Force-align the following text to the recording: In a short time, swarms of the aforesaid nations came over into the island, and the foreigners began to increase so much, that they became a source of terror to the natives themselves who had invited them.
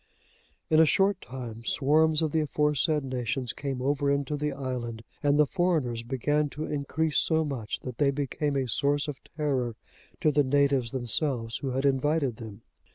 In 0.71 0.79
a 0.79 0.85
short 0.87 1.21
time, 1.21 1.63
swarms 1.63 2.23
of 2.23 2.31
the 2.31 2.39
aforesaid 2.39 3.03
nations 3.03 3.53
came 3.53 3.83
over 3.83 4.09
into 4.09 4.35
the 4.35 4.51
island, 4.51 5.03
and 5.21 5.37
the 5.37 5.45
foreigners 5.45 6.01
began 6.01 6.49
to 6.57 6.65
increase 6.65 7.19
so 7.19 7.45
much, 7.45 7.79
that 7.81 7.99
they 7.99 8.09
became 8.09 8.55
a 8.55 8.67
source 8.67 9.07
of 9.07 9.19
terror 9.37 9.75
to 10.21 10.31
the 10.31 10.43
natives 10.43 10.89
themselves 10.89 11.57
who 11.57 11.69
had 11.69 11.85
invited 11.85 12.37
them. 12.37 12.63